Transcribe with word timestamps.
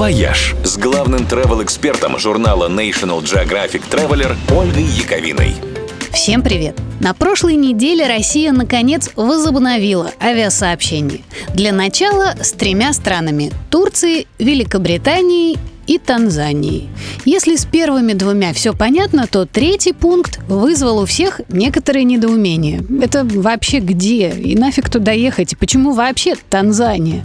«Вояж» 0.00 0.54
с 0.64 0.78
главным 0.78 1.26
travel-экспертом 1.26 2.18
журнала 2.18 2.70
National 2.70 3.22
Geographic 3.22 3.82
Traveler 3.90 4.34
Ольгой 4.50 4.84
Яковиной. 4.84 5.52
Всем 6.14 6.40
привет! 6.40 6.74
На 7.00 7.12
прошлой 7.12 7.56
неделе 7.56 8.06
Россия 8.06 8.52
наконец 8.52 9.10
возобновила 9.14 10.10
авиасообщение. 10.18 11.20
Для 11.52 11.72
начала 11.72 12.34
с 12.40 12.52
тремя 12.52 12.94
странами– 12.94 13.52
Турцией, 13.70 14.26
Великобританией 14.38 15.58
и 15.86 15.98
Танзанией. 15.98 16.88
Если 17.26 17.56
с 17.56 17.66
первыми 17.66 18.14
двумя 18.14 18.54
все 18.54 18.72
понятно, 18.72 19.26
то 19.26 19.44
третий 19.44 19.92
пункт 19.92 20.38
вызвал 20.48 21.00
у 21.00 21.04
всех 21.04 21.42
некоторые 21.50 22.04
недоумения. 22.04 22.82
Это 23.02 23.24
вообще 23.24 23.80
где? 23.80 24.30
И 24.30 24.56
нафиг 24.56 24.88
туда 24.88 25.12
ехать? 25.12 25.52
И 25.52 25.56
почему 25.56 25.92
вообще 25.92 26.36
Танзания? 26.48 27.22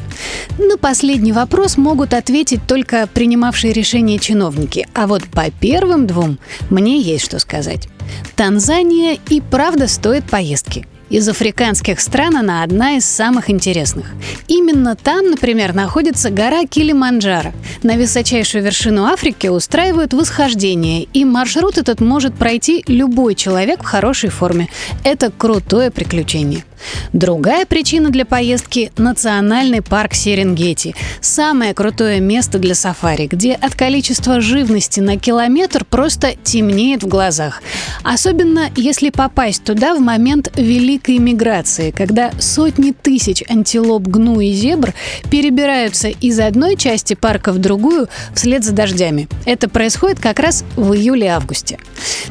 На 0.58 0.78
последний 0.78 1.34
вопрос 1.34 1.78
могут 1.78 2.14
ответить 2.14 2.62
только 2.66 3.08
принимавшие 3.08 3.74
решения 3.74 4.20
чиновники. 4.20 4.88
А 4.94 5.06
вот 5.06 5.24
по 5.26 5.52
первым 5.52 6.08
двум 6.08 6.40
мне 6.70 7.00
есть 7.00 7.26
что 7.26 7.40
сказать. 7.40 7.90
Танзания 8.36 9.18
и 9.30 9.42
правда 9.42 9.88
стоит 9.88 10.26
поездки– 10.26 10.88
из 11.10 11.30
африканских 11.30 12.00
стран 12.00 12.36
она 12.36 12.64
одна 12.64 12.98
из 12.98 13.06
самых 13.06 13.52
интересных. 13.52 14.08
Именно 14.48 14.96
там, 14.96 15.30
например, 15.30 15.74
находится 15.74 16.32
гора 16.32 16.66
Килиманджаро. 16.66 17.52
На 17.84 17.94
высочайшую 17.94 18.64
вершину 18.64 19.06
Африки 19.06 19.46
устраивают 19.48 20.14
восхождение, 20.14 21.04
и 21.14 21.24
маршрут 21.24 21.78
этот 21.78 22.02
может 22.02 22.34
пройти 22.34 22.84
любой 22.88 23.36
человек 23.36 23.84
в 23.84 23.86
хорошей 23.86 24.30
форме. 24.30 24.68
Это 25.04 25.32
крутое 25.32 25.92
приключение. 25.92 26.66
Другая 27.14 27.66
причина 27.66 28.10
для 28.10 28.26
поездки– 28.26 28.92
национальный 28.98 29.82
парк 29.82 30.14
Серенгети. 30.14 30.96
Самое 31.22 31.74
крутое 31.74 32.20
место 32.20 32.60
для 32.60 32.76
сафари, 32.76 33.28
где 33.28 33.54
от 33.54 33.76
количества 33.76 34.42
живности 34.42 35.00
на 35.00 35.18
километр 35.18 35.86
просто 35.86 36.34
темнеет 36.44 37.04
в 37.04 37.08
глазах. 37.08 37.62
Особенно 38.04 38.70
если 38.76 39.10
попасть 39.10 39.64
туда 39.64 39.96
в 39.96 40.00
момент 40.00 40.52
великой 40.56 41.18
миграции, 41.20 41.92
когда 41.92 42.32
сотни 42.40 42.92
тысяч 42.92 43.44
антилоп, 43.48 44.04
гну 44.04 44.40
и 44.40 44.52
зебр 44.52 44.94
перебираются 45.32 46.10
из 46.10 46.40
одной 46.40 46.76
части 46.76 47.14
парка 47.14 47.52
в 47.52 47.58
другую 47.58 48.08
вслед 48.34 48.64
за 48.64 48.74
дождями. 48.74 49.28
Это 49.46 49.70
происходит 49.70 50.20
как 50.20 50.40
раз 50.40 50.64
в 50.76 50.94
июле-августе. 50.94 51.80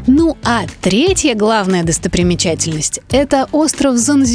Ну 0.06 0.36
а 0.44 0.62
третья 0.80 1.34
главная 1.34 1.82
достопримечательность– 1.82 3.00
это 3.10 3.48
остров 3.52 3.96
Занзибар, 3.96 4.33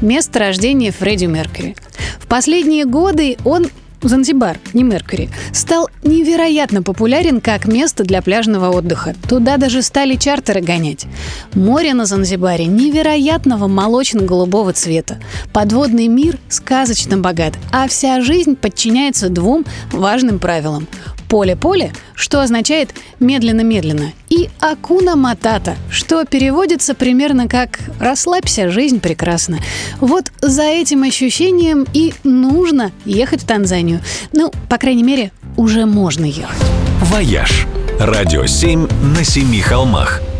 место 0.00 0.38
рождения 0.38 0.90
Фредди 0.90 1.26
Меркьюри. 1.26 1.76
В 2.18 2.26
последние 2.26 2.84
годы 2.84 3.36
он 3.44 3.68
Занзибар, 4.02 4.58
не 4.72 4.84
Меркьюри, 4.84 5.30
стал 5.52 5.88
невероятно 6.02 6.82
популярен 6.82 7.40
как 7.40 7.66
место 7.66 8.04
для 8.04 8.22
пляжного 8.22 8.70
отдыха. 8.70 9.14
Туда 9.28 9.56
даже 9.56 9.82
стали 9.82 10.16
чартеры 10.16 10.60
гонять. 10.60 11.06
Море 11.54 11.94
на 11.94 12.04
Занзибаре 12.04 12.66
невероятного 12.66 13.68
молочно-голубого 13.68 14.72
цвета. 14.72 15.18
Подводный 15.52 16.08
мир 16.08 16.38
сказочно 16.48 17.16
богат, 17.16 17.54
а 17.72 17.88
вся 17.88 18.20
жизнь 18.20 18.54
подчиняется 18.54 19.28
двум 19.28 19.64
важным 19.92 20.38
правилам 20.38 20.86
pole-pole, 21.28 21.92
что 22.14 22.42
означает 22.42 22.94
медленно-медленно, 23.20 24.12
и 24.28 24.48
hakuna 24.60 25.16
matata, 25.16 25.76
что 25.90 26.24
переводится 26.24 26.94
примерно 26.94 27.48
как 27.48 27.80
«расслабься, 28.00 28.70
жизнь 28.70 29.00
прекрасна». 29.00 29.58
Вот 30.00 30.32
за 30.40 30.64
этим 30.64 31.02
ощущением 31.02 31.86
и 31.92 32.14
нужно 32.24 32.92
ехать 33.04 33.42
в 33.42 33.46
Танзанию. 33.46 34.00
Ну, 34.32 34.52
по 34.68 34.78
крайней 34.78 35.02
мере, 35.02 35.32
уже 35.56 35.86
можно 35.86 36.24
ехать. 36.24 36.62
«Вояж»– 37.02 37.66
радио 38.00 38.46
7 38.46 38.88
на 39.16 39.24
семи 39.24 39.60
холмах– 39.60 40.20